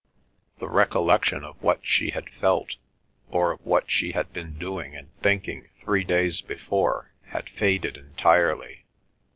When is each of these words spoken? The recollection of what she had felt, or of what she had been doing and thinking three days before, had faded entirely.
The 0.57 0.67
recollection 0.67 1.43
of 1.43 1.61
what 1.61 1.85
she 1.85 2.09
had 2.09 2.27
felt, 2.27 2.77
or 3.29 3.51
of 3.51 3.61
what 3.63 3.91
she 3.91 4.13
had 4.13 4.33
been 4.33 4.57
doing 4.57 4.95
and 4.95 5.13
thinking 5.21 5.69
three 5.79 6.03
days 6.03 6.41
before, 6.41 7.11
had 7.27 7.47
faded 7.47 7.97
entirely. 7.97 8.85